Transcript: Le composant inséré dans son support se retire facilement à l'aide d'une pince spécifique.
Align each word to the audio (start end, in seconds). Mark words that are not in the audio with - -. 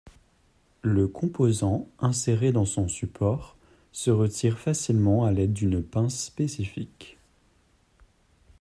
Le 0.81 1.07
composant 1.07 1.87
inséré 1.99 2.51
dans 2.51 2.65
son 2.65 2.87
support 2.87 3.55
se 3.91 4.09
retire 4.09 4.57
facilement 4.57 5.25
à 5.25 5.31
l'aide 5.31 5.53
d'une 5.53 5.83
pince 5.83 6.17
spécifique. 6.17 7.19